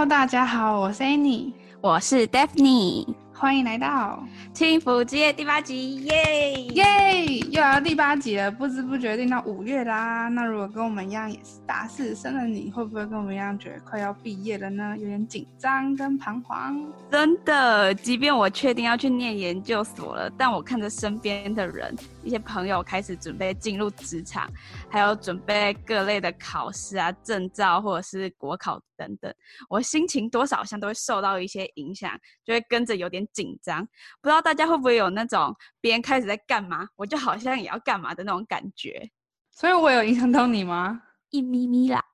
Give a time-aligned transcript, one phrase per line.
[0.00, 1.52] Hello，大家好，我是 Annie，
[1.82, 3.06] 我是 Daphne。
[3.34, 7.38] 欢迎来到轻抚之夜第八集，耶耶！
[7.50, 10.28] 又来到第八集了，不知不觉定到五月啦。
[10.28, 14.94] 那如果跟我们一样也是大四生的你，会不会跟我们一样觉得快要毕业了呢？
[14.98, 16.82] 有点紧张跟彷徨。
[17.10, 24.50] 真的，即便我确定要去念研究所了，但我看着身边的人，一些朋友开始准备进入职场，
[24.90, 29.32] 还有准备各类的考试啊、证照或者是国考等等，
[29.68, 33.84] 我心情多少好像都会受到一些影响，就会跟着有点紧张，
[34.20, 39.10] 不知道大家会不会有那种别人开始在干嘛，我就好像也要干嘛的那种感觉。
[39.50, 41.02] 所以我有影响到你吗？
[41.30, 42.04] 一咪咪啦，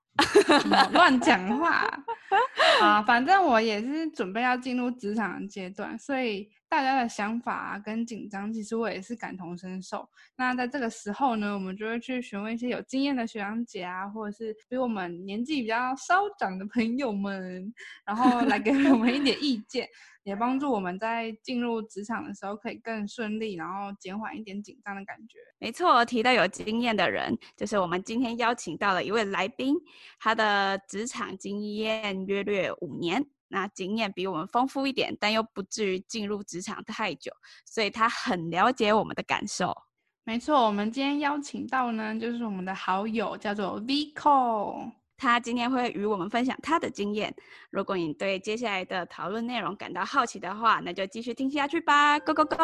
[0.93, 1.89] 乱讲话
[2.81, 3.03] 啊！
[3.03, 10.09] 反正我也是准备要进入职场的阶段，所以大家的想法跟紧张，其实我也是感同身受。
[10.37, 17.73] 那在这个时候呢，我们就会去询问一些有经验的学长姐啊，或者是比我们年纪比较稍长的朋友们，
[18.05, 19.89] 然后来给我们一点意见。
[20.25, 25.39] 也帮助我们在进入职场的时候可以更顺利，然后减缓一点紧张的感觉。
[25.61, 29.77] 没错，提到有经验的人，就是我们今天邀请到了一位来宾，
[30.19, 37.31] 他的职场经验约略五年，那经验比我们丰富一点，但又不至于进入职场太久，
[37.65, 39.77] 所以他很了解我们的感受。
[40.25, 44.91] 没错，我们今天邀请到呢，就是我们的好友，叫做 Vico。
[45.17, 47.35] 他今天会与我们分享他的经验。
[47.71, 52.19] 如果你对接下来的讨论内容感到好奇的话，那就继续听下去吧。
[52.19, 52.57] Go go go！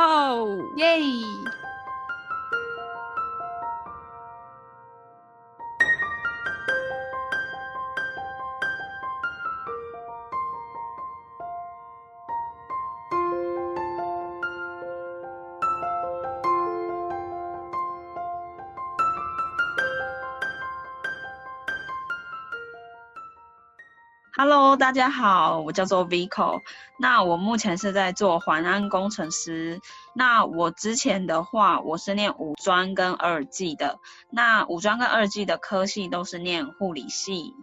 [0.76, 1.00] 耶
[24.42, 26.62] ！Hello，大家好，我叫做 Vico。
[26.98, 29.80] 那我目前是在做环安工程师。
[30.16, 34.00] 那我之前的话，我是念五专跟二技的。
[34.32, 37.54] 那五专跟二技的科系都是念护理系。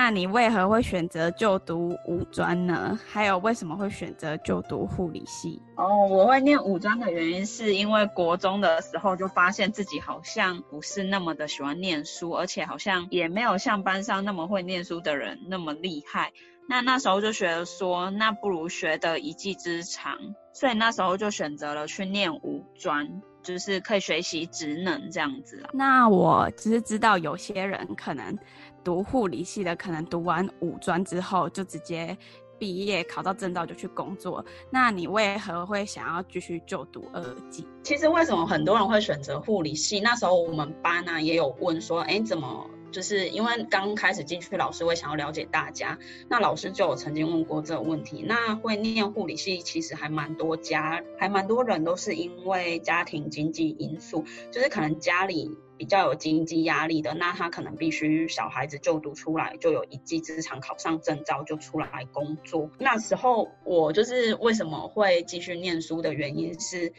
[0.00, 2.96] 那你为何会选择就读五专呢？
[3.04, 5.60] 还有为什么会选择就读护理系？
[5.74, 16.32] 哦，我会念五专的原因是因为国中的时候就发现自己好像不是那么的喜欢念书，而且好像也没有像班上那么会念书的人那么厉害。
[16.68, 20.16] 那那时候就觉得说，那不如学得一技之长，
[20.52, 25.66] 所以那时候就选择了去念五专，就是可以学习职能这样子。
[25.72, 28.38] 那我只是知道有些人可能。
[28.84, 32.16] 读护理系的可能读完五专之后就直接
[32.58, 34.44] 毕业，考到证照就去工作。
[34.70, 37.66] 那你为何会想要继续就读二技？
[37.82, 40.00] 其实为什么很多人会选择护理系？
[40.00, 45.98] 那时候我们班呢、也有问说，哎，怎么就是因为刚开始进去，老师会想要了解大家。
[46.28, 48.24] 那老师就有曾经问过这个问题。
[48.26, 55.56] 那会念护理系其实还蛮多家，还蛮多人都是因为家庭经济因素，就是可能家里。
[55.78, 62.68] 比较有经济压力的，那他可能必须小孩子就读出来就有一技之长，考上证照就出来工作。
[62.80, 66.92] 那时候我就是为什么会继续念书的原因是，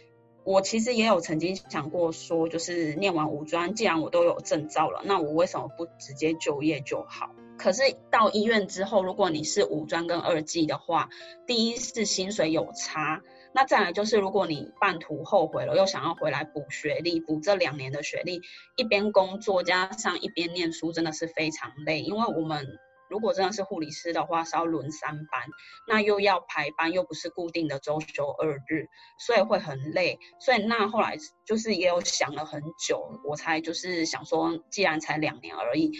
[0.50, 7.30] 我其实也有曾经想过说，就是念完五专，既然我都有证照了，那我为什么不直接就业就好？
[7.56, 11.10] 可是到医院之后，如果你是五专跟二技的话，
[11.46, 13.22] 第一是薪水有差。
[13.54, 18.42] 那再来就是，如果你半途后悔了，又想要回来补学历，补这两年的学历，
[18.76, 22.02] 一边工作加上一边念书，真的是非常累。
[22.02, 22.66] 因为我们
[23.10, 25.44] 如果真的是护理师的话，是要轮三班，
[25.88, 28.88] 那又要排班，又不是固定的周休二日，
[29.18, 30.20] 所以会很累。
[30.40, 35.92] 所以那后来就是也有想了很久，我才就是想说，既然才两年而已，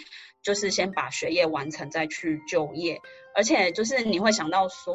[0.42, 3.00] 就是先把学业完成再去就业。
[3.34, 4.94] 而且就是你会想到说。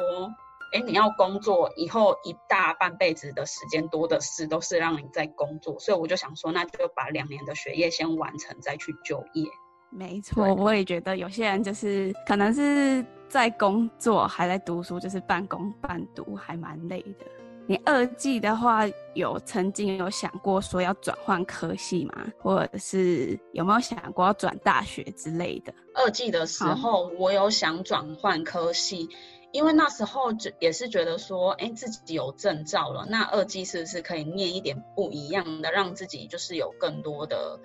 [0.72, 9.48] 哎，你要工作以后一大半辈子的时间多的是，都是让你在工作，所以我就想说，那就把两年的学业先完成，再去就业。
[9.90, 17.26] 没错，我也觉得有些人就是可能是在工作还在读书，就是半工半读，还蛮累的。
[17.68, 18.82] 你二技的话，
[19.14, 22.26] 有曾经有想过说要转换科系吗？
[22.38, 25.74] 或者是有没有想过要转大学之类的？
[25.94, 29.08] 二技的时候，我有想转换科系。
[29.52, 37.58] 因为那时候就也是觉得说，哎，自己有证照了，那二技是不是可以念一点不一样的，让自己就是有更多的，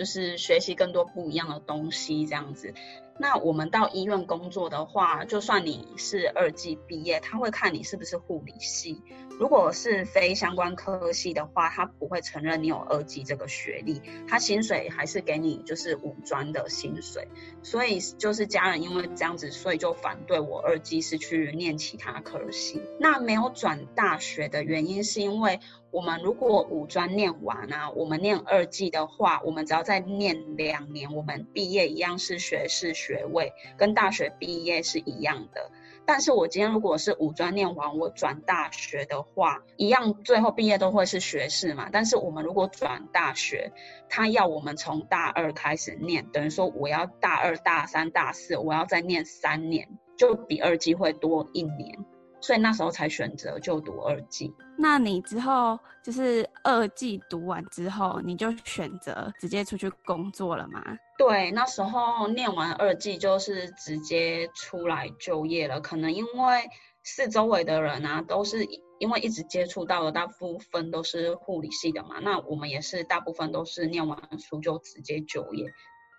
[0.00, 2.72] 就是学习更多不一样的东西这样子。
[3.20, 9.02] 那我们到医院工作的话，就算你是二技毕业，他会看你是不是护理系。
[9.38, 17.28] 如果是非相关科系的话，他不会承认你有二技这个学历，他薪水还是给你就是五专的薪水。
[17.62, 22.80] 所以就是家人因为这样子，所以就反对我二技是去念其他科系。
[22.98, 25.60] 那没有转大学的原因是因为。
[25.92, 35.72] 我们如果五专念完啊，我们念二技的话，我们只要再念两年，我们毕业一样是学士学学位，跟大学毕业是一样的。
[36.06, 41.88] 但是我今天如果是五专念完，我转大学的话，一样最后毕业都会是学士嘛。
[41.90, 43.72] 但是我们如果转大学，
[44.08, 51.98] 他要我们从大二开始念，等于说我要大二、大三、大四，我要再念三年，就比二技会多一年。
[52.40, 54.54] 所以那时候才选择就读二技。
[54.82, 60.82] 那你之后就是二季读完之后，你就选择直接出去工作了吗？
[61.18, 65.80] 对，那时候念完二季就是直接出来就业了。
[65.82, 66.70] 可能因为
[67.02, 68.66] 四周围的人啊，都是
[68.98, 75.66] 因为一直接触到的大部分都是护理系的嘛，那我们也是大部分都是念完书就直接就业。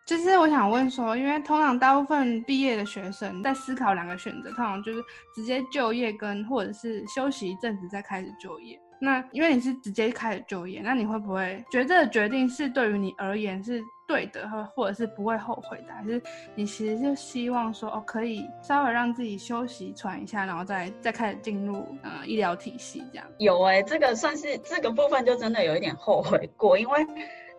[0.05, 5.01] 就是我想问说，因为通常大部分毕业的学生在思考两个选择，通常就是
[5.33, 8.77] 直接就业跟或者是休息一阵子再开始就业。
[8.99, 15.93] 那因为你是直接开始就业，那你会不会觉得这个决定是对于你而言是对的，或或者是不会后悔的？
[15.93, 16.21] 还是
[16.55, 23.25] 你其实就希望说，哦，可以稍微让自己休息喘一下，然后再再开始进入呃医疗体系这样？
[23.39, 27.05] 有哎、欸，这个算是这个部分就真的有一点后悔过，因为。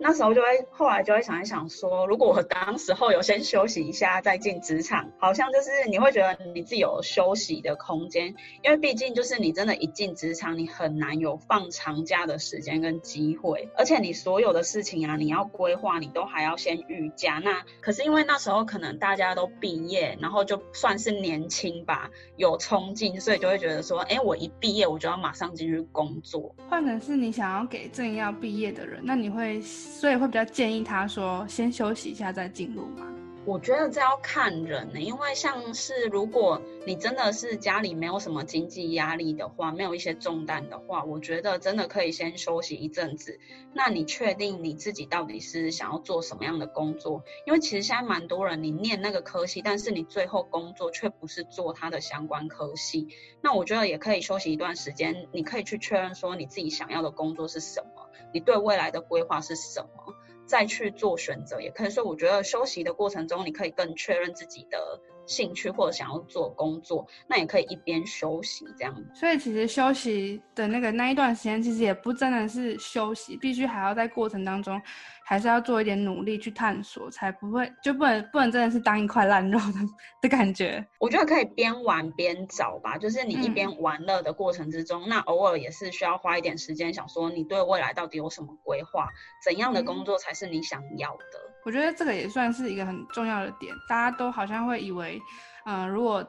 [0.02, 8.34] 那时候就会，后来就会想一想说，如果我当时候有先休息一下再进职场，好像就是你会觉得你自己有休息的空间，
[8.64, 17.40] 因为毕竟就是你真的，一进职场你很难有放长假的时间跟机会，而且你所有的事情啊，你要规划，你都还要先预假。
[17.44, 26.54] 那可是因为那时候可能大家都毕业，然后就算是年轻吧，有冲劲，所以就会觉得说，哎，我一毕业我就要马上进去工作。
[26.68, 29.62] 换成是你想要给正要毕业的人，那你会。
[29.92, 33.06] 所以会比较建议他说，先休息一下再进入吗？
[33.44, 43.38] 我觉得这要看人呢，因为像是如果你真的是家里没有什么经济压力的话，没有一些重担的话，我觉得真的可以先休息一阵子。
[43.74, 47.24] 那你确定你自己到底是想要做什么样的工作？
[47.46, 53.08] 因为其实现在蛮多人，你念那个科系，但是你最后工作却不是做它的相关科系。
[53.40, 58.01] 那我觉得也可以休息一段时间，你可以去确认说你自己想要的工作是什么，
[58.32, 60.14] 你对未来的规划是什么。
[60.44, 68.94] 再去做选择也可以，所以我觉得休息的过程中，你可以更确认自己的兴趣或者想要做工作，那也可以一边休息这样。
[69.14, 74.80] 所以其实休息的那个那一段时间，其实也不真的是休息，必须还要在过程当中，
[75.24, 79.74] 还是要做一点努力去探索，才不会就不能不能真的是当一块烂肉的
[80.22, 80.84] 的感觉。
[80.98, 89.08] 我觉得可以边玩边找吧，就是你一边玩乐的过程之中，嗯、那偶尔也是需要花一点时间想说，你对未来到底有什么规划，
[89.44, 91.24] 怎样的工作才是你想要的。
[91.48, 95.20] 嗯我觉得这个也算是一个很重要的点，大家都好像会以为，
[95.64, 96.26] 嗯、如果，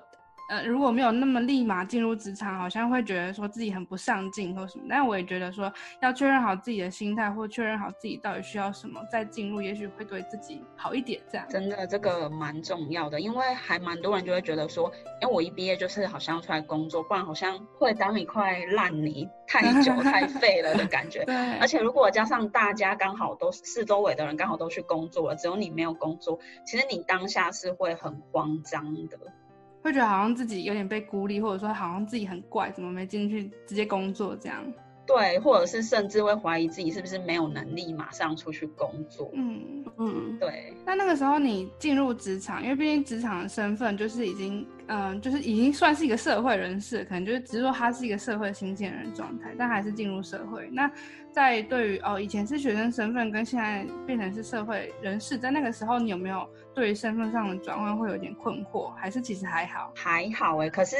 [0.50, 4.86] 呃，如果没有那么立马进入职场，好像会觉得说自己很不上进或什么。
[4.90, 11.22] 但我也觉得说，要确认好自己的心态，或确认好自己到底需要什么，再进入，也许会对自己好一点。
[11.32, 14.92] 这样真的这个蛮重要的，因为还蛮多人就会觉得说，
[15.22, 19.28] 因为我一毕业就是好像要出来工作，不然好像会当一块烂泥。
[19.46, 21.36] 太久 太废了的感觉，对。
[21.60, 29.20] 而且如果加上大家刚好都四周围的人刚好都去工作了，只有你没有工作，其实你当下是会很慌张的，
[29.84, 34.64] 会觉得好像自己有点被孤立，或者说好像自己很怪，怎么没进去直接工作这样。
[35.06, 39.30] 对，或者是甚至会怀疑自己是不是没有能力马上出去工作。
[39.34, 40.74] 嗯嗯，对。
[40.86, 50.70] 那那个时候你进入职场，因为毕竟职场的身份就是已经，嗯、呃，就是已经算是一个社会人士，可能就是只是说他是一个社会新鲜人状态，但还是进入社会。
[50.72, 50.90] 那
[51.32, 59.92] 在对于哦，以前是学生身份跟现在变成是社会人士，在那个时候你有没有对于身份上的转换会有点困惑，还是其实还好？
[59.96, 60.96] 还好哎、欸，可是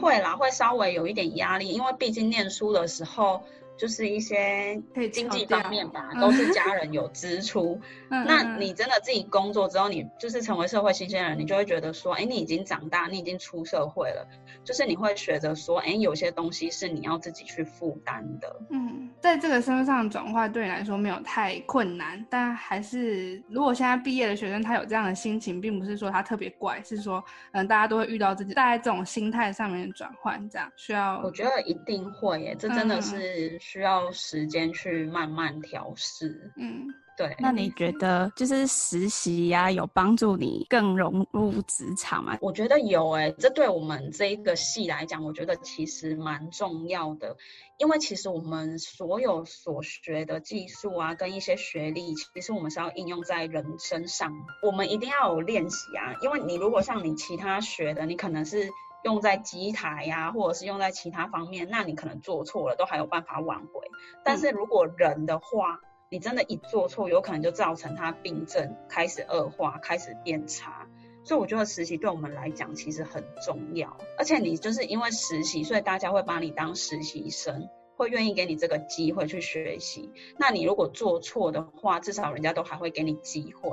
[0.00, 3.42] 会啦，嗯、会稍微有一点压力，因为毕竟念书的时候。
[3.82, 7.80] 就是一些经济方面吧，都是家人有支出。
[8.08, 14.28] 那你真的自己工作之后，你就是成为社会新鲜人，你就会觉得说，哎，你已经长大，你已经出社会了，
[14.64, 18.60] 就是你会觉得说，哎，有些东西是你要自己去负担的。
[18.70, 31.20] 嗯，在这个身份上的转换对你来说没有太困难，但还是如果现在毕业的学生他有这样的心情，并不是说他特别怪，是说嗯，大家都会遇到自己大概这种心态上面的转换，这样需要。
[31.24, 33.58] 我觉得一定会耶，这真的是。
[33.58, 36.52] 需要时间去慢慢调试。
[36.56, 36.86] 嗯。
[37.16, 42.38] 对，那你觉得就是实习呀、啊，有帮助你更融入职场吗？
[42.40, 47.36] 我觉得有诶、欸，这对我们这一个系来讲，我觉得其实蛮重要的，
[47.78, 58.70] 因为其实我们所有所学的技术啊，跟一些学历，其实我们是要应用在人身上，我们一定要有练习啊，因为你如果像你其他学的，你可能是
[59.04, 63.86] 用在机台呀、啊，或者是用在其他方面，那你可能做错了都还有办法挽回，
[64.24, 70.86] 但是如果人的话，嗯你真的，一做错，有可能就造成他病症开始恶化，开始变差。
[71.24, 73.96] 所以我觉得实习对我们来讲其实很重要。
[74.18, 77.66] 而且你就是因为实习，所以大家会把你当实习生，
[77.96, 80.12] 会愿意给你这个机会去学习。
[80.36, 83.70] 那你如果做错的话，至少人家都还会给你机会。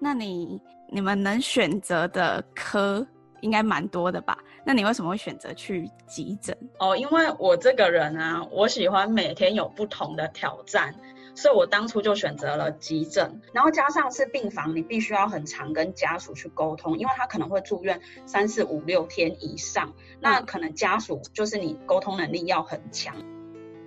[0.00, 3.04] 那你你们能选择的科
[3.40, 4.38] 应该蛮多的吧？
[4.64, 6.56] 那你为什么会选择去急诊？
[6.78, 10.94] 哦，因为我这个人啊，我喜欢每天有不同的挑战。
[11.40, 23.16] 所以我当初就选择了急诊，然后加上是病房，你必须要很常跟家属去沟通，因为他可能会住院三四五六天以上，那可能家属就是你沟通能力要很强。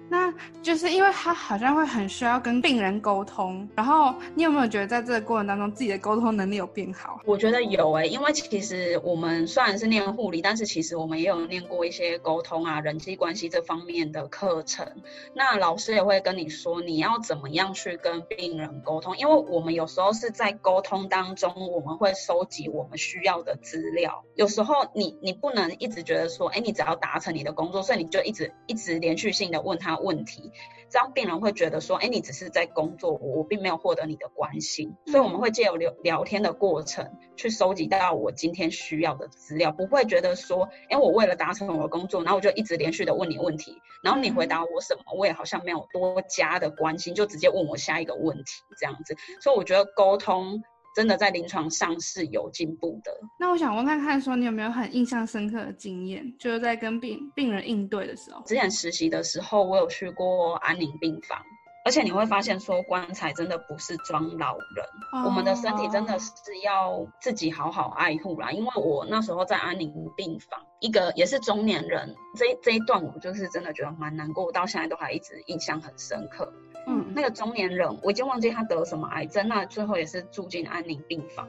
[0.09, 0.31] 那
[0.61, 7.19] 就是因为他好像会很需要跟病人沟通，然后你有没有觉得在这个过程当中自己的沟通能力有变好？
[7.25, 14.85] 我觉得有诶、因为其实我们虽然是念护理，但是其实我们也有念过一些沟通啊、人际关系这方面的课程。
[15.33, 24.23] 那老师也会跟你说你要怎么样去跟病人沟通，因为我们有时候是在沟通当中，我们会收集我们需要的资料。
[24.35, 29.92] 有时候你你不能一直觉得说，哎，你只要达成你的工作，所以你就一直一直连续性的问他。
[29.99, 30.51] 问题，
[30.89, 48.43] 这样病人会觉得说，哎，你只是在工作，我并没有获得你的关心，所以我们会借由聊聊天的过程去收集到我今天需要的资料，不会觉得说，哎，我为了达成我的工作，然后我就一直连续的问你问题，然后你回答我什么，我也好像没有多加的关心，就直接问我下一个问题
[48.77, 50.63] 这样子，所以我觉得沟通。
[50.93, 53.11] 真的在临床上是有进步的。
[53.39, 58.43] 那我想问看看，说你有没有很印象深刻的经验，就是在跟病病人应对的时候。
[58.45, 61.39] 之前实习的时候，我有去过安宁病房，
[61.85, 66.27] 而且你会发现说，棺材真的不是装老人，哦、我们的身体真的是
[66.63, 68.51] 要自己好好爱护啦。
[68.51, 76.53] 因为我那时候在安宁病房，一个也是中年人，这这一段我就是真的觉得蛮难过，我到现在都还一直印象很深刻。
[76.85, 81.47] 嗯，那个中年人，我已经忘记他得了什么癌症，那最后也是住进安宁病房。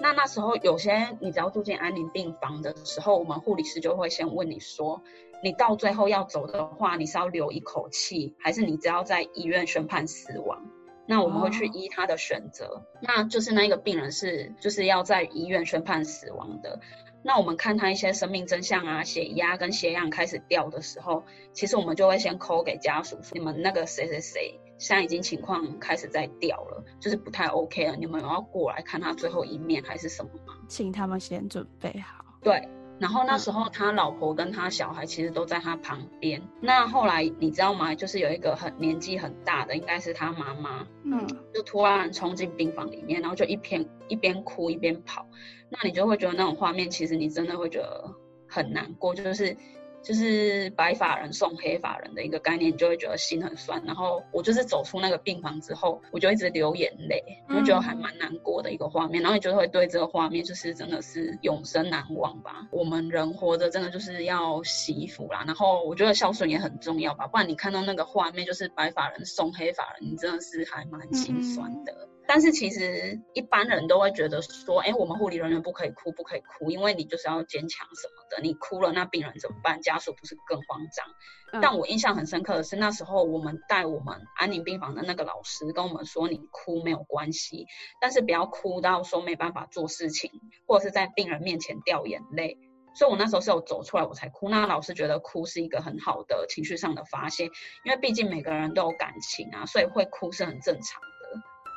[0.00, 5.02] 那那时候有些，你只要住进安宁病房的时候，我们护理师就会先问你说，
[5.42, 10.64] 你到最后要走的话，你是要留一口气，还是你只要在医院宣判死亡？
[11.08, 12.66] 那我们会去依他的选择。
[12.66, 16.78] 哦、那就是那一个病人是就是要在医院宣判死亡的。
[17.24, 30.54] 那我们看他一些生命真相啊，血压跟血氧开始掉的时候，其实我们就会先 call 给家属说，你们那个谁谁谁现在已经情况开始在掉了，就是不太 OK 了，你们有要过来看他最后一面还是什么吗？
[30.68, 32.24] 请他们先准备好。
[32.42, 32.68] 对。
[32.98, 36.42] 然后那时候他老婆跟他小孩其实都在他旁边。
[36.60, 37.94] 那后来你知道吗？
[37.94, 45.26] 就是有一个很年纪很大的，应该是他妈妈，嗯，就突然冲进病房里面，然后就一边一边哭一边跑。
[45.70, 48.14] 那你就会觉得那种画面，其实你真的会觉得
[48.48, 49.56] 很难过，就是。
[50.02, 53.82] 就是白发人送黑发人的一个概念，你就会觉得心很酸。
[53.84, 59.22] 然后我就是走出那个病房之后，我就一直流眼泪，我就觉得还蛮难过的一个画面。
[59.22, 62.66] 然后你就会对这个画面就是真的是永生难忘吧。
[62.70, 65.44] 我们人活着真的就是要惜福啦。
[65.46, 71.92] 然后我觉得孝顺也很重要吧，不然你看到那个画面就是白发人送黑发人，你真的是还蛮心酸的。
[71.92, 78.42] 嗯但是其实一般人都会觉得说，哎，我们护理人员不可以哭，不可以哭，因为你就是要坚强什么的。
[78.42, 79.80] 你哭了，那病人怎么办？
[79.80, 81.06] 家属不是更慌张？
[81.54, 81.60] 嗯。
[81.62, 87.66] 但我印象很深刻的是，那时候我们带我们安宁病房的那个老师跟我们说，你哭没有关系，
[87.98, 90.30] 但是不要哭到说没办法做事情，
[90.66, 92.58] 或者是在病人面前掉眼泪。
[92.94, 94.50] 所以我那时候是有走出来我才哭。
[94.50, 97.44] 那老师觉得哭是一个很好的情绪上的发泄，
[97.84, 101.17] 因为毕竟每个人都有感情啊，所以会哭是很正常的。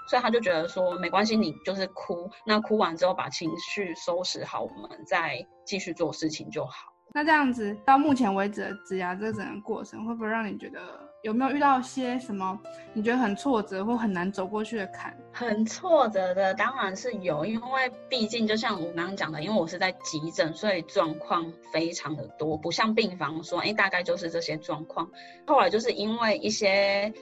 [0.07, 6.91] 所以他就觉得说没关系，你就是哭，那哭完之后把情绪收拾好，我们再继续做事情就好。
[7.13, 10.79] 那这样子到目前为止的职涯这整个过程，会不会让你觉得
[11.23, 12.57] 有没有遇到些什么
[12.93, 15.13] 你觉得很挫折或很难走过去的坎？
[15.33, 25.09] 很挫折的当然是有，因为毕竟就像我刚刚讲的，因为我是在急诊，所以状况非常的多，不像病房说，哎，大概就是这些状况。
[25.45, 27.13] 后来就是因为一些。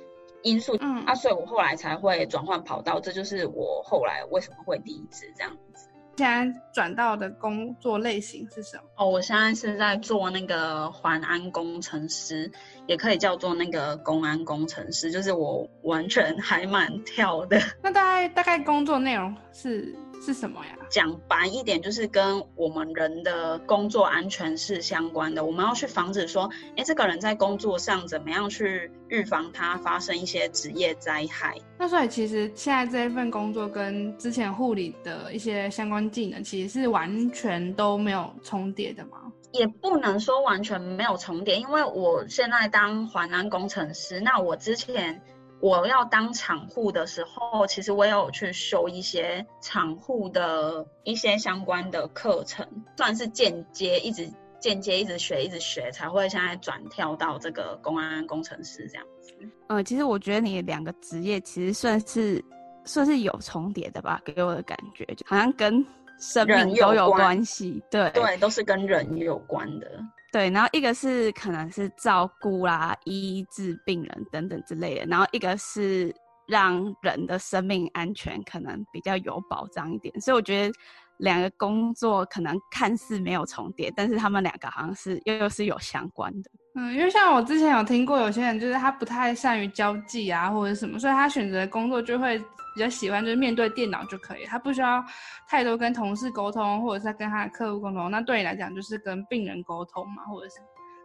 [0.43, 5.87] 因素，嗯啊，所以我后来才会转换跑道，这就是我后来为什么会离职这样子。
[6.17, 8.83] 现在转到的工作类型是什么？
[8.97, 12.51] 哦，我现在是在做那个环安工程师，
[12.87, 17.57] 也可以叫做那个公安工程师，就是我完全还蛮跳的。
[17.81, 19.95] 那大概大概工作内容是？
[20.21, 20.71] 是什么呀？
[20.89, 25.43] 讲白一点，就是跟我们人的工作安全是相关的。
[25.43, 31.57] 我们要去防止说，哎，这个人在工作上怎么样去预防他发生一些职业灾害。
[31.77, 39.31] 那所以其实现在这一份工作跟之前护理的一些相关技能，其实是完全都没有重叠的吗？
[39.51, 45.21] 也不能说完全没有重叠，因为我现在当环安工程师，那我之前。
[45.61, 59.33] 我要当厂护的时候，其实我也有去修一些厂护的一些相关的课程，算是间接一直间接一直学一直学，才会现在转跳到这个公安工程师这样子。
[59.67, 62.43] 呃，其实我觉得你两个职业其实算是
[62.85, 65.85] 算是有重叠的吧，给我的感觉就好像跟
[66.19, 69.89] 生命都有关系，对对，都是跟人有关的。
[70.31, 76.13] 对，然后一个是可能是照顾啦、医治病人等等之类的，然后一个是
[76.45, 80.73] 让人的生命安全可能比较有保障一点，所以我觉得
[81.17, 86.51] 两个工作可能看似没有重叠，但是他们两个好像是又又是有相关的。
[86.75, 92.39] 嗯，因为像我之前有听过有些人就是他不太善于交际啊或者什么，所以他选择工作就会。
[92.73, 95.03] 比较喜欢就是面对电脑就可以，他不需要
[95.47, 98.09] 太多跟同事沟通，或者是跟他的客户沟通。
[98.11, 100.55] 那对你来讲就是跟病人沟通嘛，或者是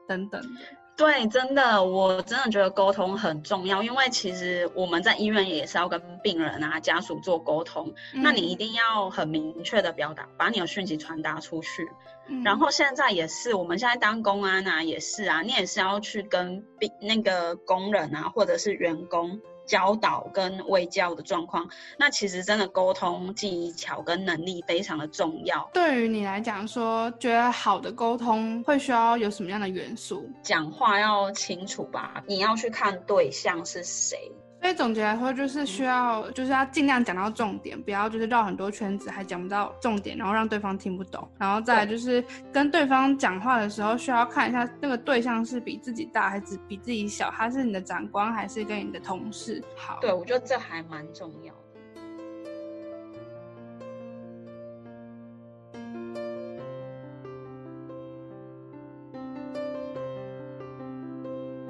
[0.07, 0.61] 等等的。
[0.97, 7.93] 对，真的，我真的觉得沟通很重要，因为其实我们在医院也是要跟病人啊家属做沟通。
[8.15, 8.23] 嗯。
[8.23, 11.91] 那你一定要很明确的表达，把你的讯息传达出去。
[12.29, 12.45] 嗯。
[12.45, 19.41] 然后现在也是，我们现在当公安啊，也是啊，你也是要去跟病那个工人啊，或者是员工。
[19.67, 21.69] 教导跟未教的状况，
[21.99, 25.69] 那其实真的沟通技巧跟能力非常的重要。
[25.73, 30.29] 对于你来讲说，觉得好的沟通会需要有什么样的元素？
[30.43, 34.19] 讲话要清楚吧，你要去看对象是谁。
[34.65, 41.29] 所以总结来说，就是需要，就是要尽量讲到重点，不要就是绕很多圈子，还讲不到重点，然后让对方听不懂。
[41.37, 49.63] 然后再来就是跟对方讲话的时候，需要看一下那个对象是比自己大还是比自己小，他是你的长官还是跟你的同事。
[49.77, 51.61] 好，对，我觉得这还蛮重要的。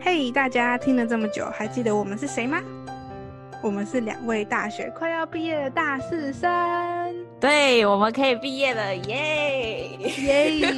[0.00, 2.62] 嘿，大家听了这么久，还记得我们是谁吗？
[3.64, 10.68] 我们是两位大学快要毕业的大四生，对，我们可以毕业了，耶耶！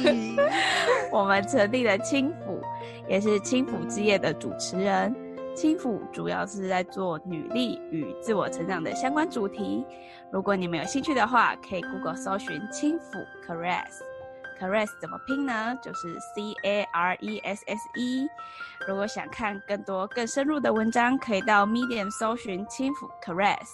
[1.11, 2.61] 我们成立了青辅，
[3.05, 5.13] 也是青辅之夜的主持人。
[5.53, 9.85] 青辅主要是在做女力与自我成长的相关主题。
[10.31, 13.99] 如果你们有兴趣的话，可以 Google 搜寻青辅 Caresse。
[14.59, 15.77] Caress 怎么拼呢？
[15.81, 18.27] 就是 C A R E S S E。
[18.87, 23.67] 如果想看更多更深入的文章，可以到 Medium 搜寻轻抚 Caress”。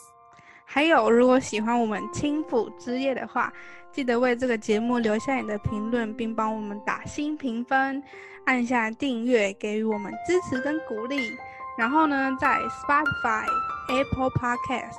[0.66, 3.52] 还有，如果喜欢我们轻抚之夜的话，
[3.92, 8.02] 记得为这个节目留下你的评论，并帮我们打新评分，
[8.46, 11.38] 按下订阅，给予我们支持跟鼓励。
[11.78, 13.46] 然后呢，在 Spotify、
[13.90, 14.96] Apple Podcast、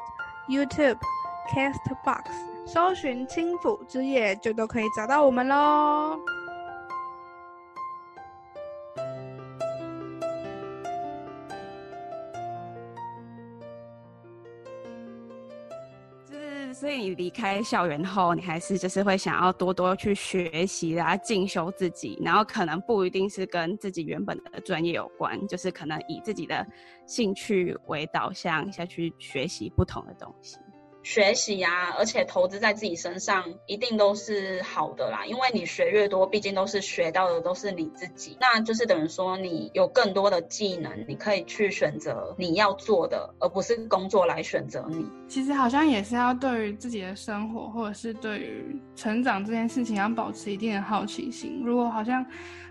[0.49, 0.99] YouTube、
[1.49, 2.54] Castbox。
[2.67, 6.19] 搜寻轻抚之夜，就都可以找到我们喽。
[16.27, 26.67] 就是，所以你离开校园后，你还是就是会想要多多去学习啊，进修自己，然后可能不一定是跟自己原本的专业有关，就是可能以自己的
[27.07, 30.57] 兴趣为导向下去学习不同的东西。
[31.05, 45.07] 学习呀、而且投资在自己身上一定都是好的啦，因为你学越多，毕竟都是学到的都是你自己，那就是等于说你有更多的技能，你可以去选择你要做的，而不是工作来选择你。
[45.29, 51.63] 其实好像也是要对于自己的生活，或者是对于成长这件事情，要保持一定的好奇心。
[51.63, 52.25] 如果好像。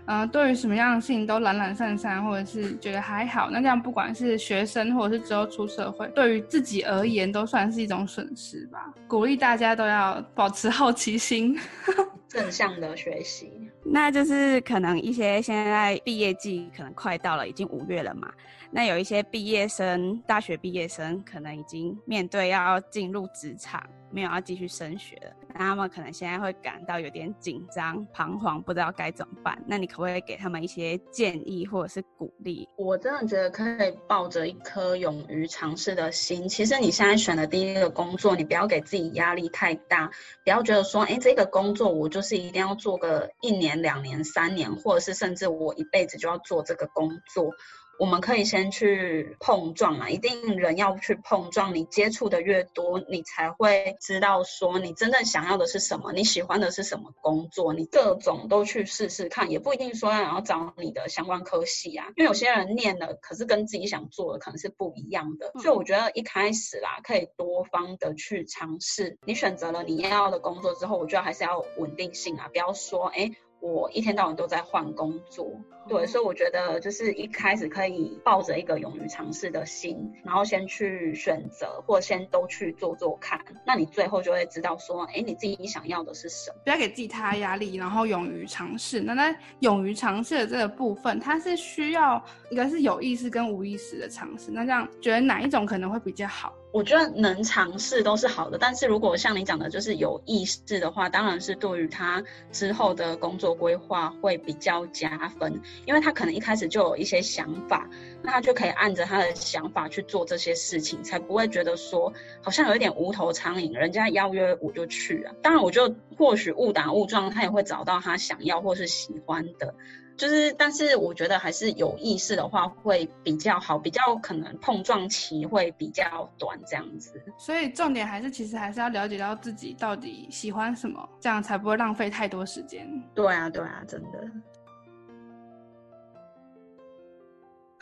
[0.06, 8.92] 嗯、呃，对于什么样的事情都懒懒散散，或者是觉得还好，那这样不管是学生或者是之后出社会，对于自己而言都算是一种损失吧。
[9.08, 11.58] 鼓励大家都要保持好奇心，
[12.34, 13.70] 正向的学习。
[13.84, 18.28] 那就是可能一些现在毕业季可能快到了，已经五月了嘛。
[18.72, 23.82] 那有一些毕业生，大学毕业生可能已经面对要进入职场。
[24.10, 29.60] 没有要继续升学了，那他们可能现在会感到有点紧张、彷徨，不知道该怎么办。
[29.66, 32.68] 那你可不可以给他们一些建议或者是鼓励？
[32.76, 36.48] 我真的觉得可以抱着一颗勇于尝试的心。
[36.48, 40.08] 其实你现在选的第一个工作，你不要给自己压力太大，
[40.44, 47.52] 不要觉得说，哎，这个工作我就是是一定要做个一年、两年、三年，或者是甚至我一辈子就要做这个工作。
[47.98, 51.74] 我们可以先去碰撞啊，一定人要去碰撞。
[51.74, 57.72] 你接触的越多，你才会知道说你真正想要的是什么，你喜欢的是什么工作。
[57.72, 62.06] 你各种都去试试看，也不一定说要找你的相关科系啊。
[62.16, 65.52] 因为有些人念的，可是跟自己想做的可能是不一样的。
[65.62, 69.18] 所以我觉得一开始啦，可以多方的去尝试。
[69.24, 73.30] 你选择了你要的工作之后，我觉得还是要稳定性啊，不要说哎。
[73.64, 75.50] 诶我一天到晚都在换工作，
[75.88, 86.56] 对，所以我觉得就是一开始可以抱着一个勇于尝试的心，然后先去选择，或先都去做做看，那你最后就会知道说，哎，你自己想要的是什么。
[86.64, 89.00] 不要给自己太大压力，然后勇于尝试。
[89.00, 94.50] 那在勇于尝试的这个部分，它是需要一个是有意识跟无意识的尝试。
[94.50, 96.52] 那这样觉得哪一种可能会比较好？
[96.74, 107.88] 我觉得能尝试都是好的，但是如果像你讲的，就是有意识的话，当然是对于他之后的工作规划会比较加分，因为他可能一开始就有一些想法，
[108.24, 115.32] 那他就可以按着他的想法去做这些事情，才不会觉得说好像有一点无头苍蝇，人家邀约我就去啊。
[115.40, 119.76] 当然，我就或许误打误撞，他也会找到他想要或是喜欢的。
[120.16, 127.20] 就是，但是我觉得还是有意识的话会比较好，比较可能碰撞期会比较短这样子。
[127.38, 132.88] 所以重点还是其实还是要了解到自己到底喜欢什么，这样才不会浪费太多时间。
[133.14, 134.24] 对啊，对啊，真的。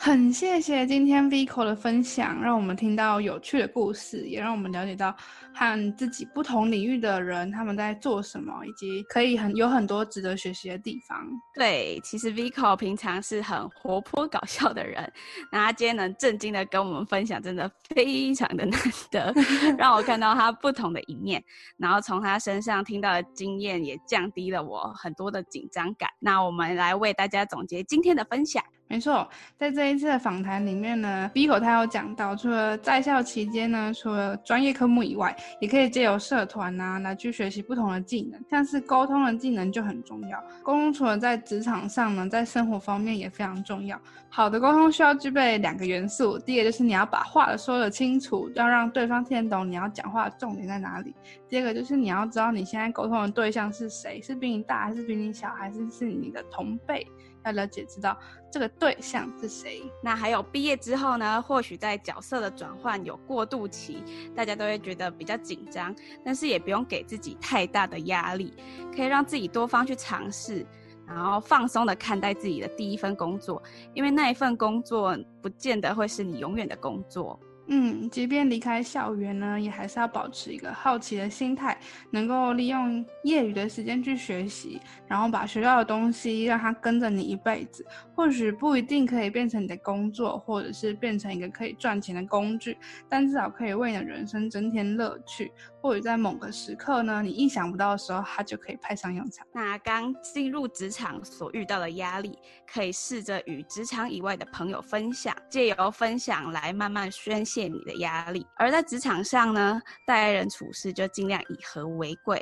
[0.05, 5.15] 很谢谢今天 Vico 的分享，让我们听到有趣的故事，也让我们了解到
[5.55, 11.17] 和自己不同领域的人他们在做什么，以及可以很有很多值得学习的地方。
[11.55, 15.09] 对，其实 Vico 平常是很活泼搞笑的人，
[15.49, 18.77] 那他今天能正经的跟我们分享，真的非常的难
[19.09, 19.33] 得，
[19.77, 21.41] 让我看到他不同的一面，
[21.77, 26.09] 然后从他身上听到的经验也降低了我很多的紧张感。
[26.19, 28.61] 那我们来为大家总结今天的分享。
[28.93, 29.27] 没错，
[29.57, 40.39] 在这一次的访谈里面呢，Vico 他有讲到，除了在校期间呢，除了专业科目以外，也可以借由社团啊来去学习不同的技能，像是沟通的技能就很重要。
[40.61, 43.99] 沟通除了在职场上呢，在生活方面也非常重要。
[44.29, 51.15] 好的沟通需要具备两个元素，第一个就是你要把话说得清楚，要让对方听得懂你要讲话的重点在哪里。
[51.49, 57.03] 第二个就是你要知道你现在沟通的对象是谁，是比你大还是比你小，还是是你的同辈。
[57.45, 58.17] 要了解知道
[58.49, 59.81] 这个对象是谁。
[60.01, 61.41] 那还有毕业之后呢？
[61.41, 64.03] 或许在角色的转换有过渡期，
[64.35, 68.53] 大家都会觉得比较紧张，但是也不用给自己太大的压力，
[68.93, 70.65] 可以让自己多方去尝试，
[71.07, 77.39] 然后放松的看待自己的第一份工作，因为那一份工作不见得会是你永远的工作。
[77.67, 81.77] 嗯，即便离开校园呢，也还是要保持一个好奇的心态，
[82.11, 87.85] 能够利用业余的时间去学习，然后把学到的东西让它跟着你一辈子。
[88.13, 95.49] 或许不一定可以变成你的工作，或者是变成一个可以赚钱的工具，但至少可以为你的人生增添乐趣。
[95.83, 99.45] 或者在某个时刻呢，你意想不到的时候，它就可以派上用场。
[99.51, 108.47] 那刚进入职场所遇到的压力，可以试着与职场以外的朋友分享，借由分享来慢慢宣泄你的压力。
[108.55, 112.41] 而在职场上呢，待人处事就尽量以和为贵。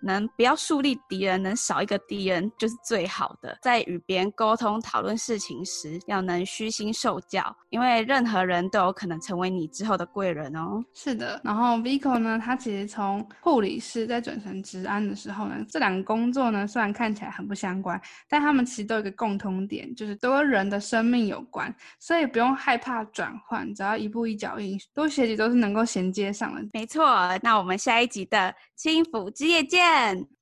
[0.00, 3.58] 能不要树立敌人，能少一个敌人就是最好的。
[3.60, 10.82] 在与别人沟通讨论事情时，要能虚心受教，因为任何人都有可能成为你之后的贵人哦。
[10.94, 26.62] 是的，然后 Vico 呢，他其实从护理师在转成职安的时候呢，这两个工作呢，虽然看起来很不相关，但他们其实都有一个共通点，就是都跟人的生命有关，所以不用害怕转换，只要一步一脚印，多学习都是能够衔接上的。
[26.72, 27.04] 没错，
[27.42, 29.87] 那我们下一集的轻抚之夜见。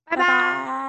[0.07, 0.86] 拜拜。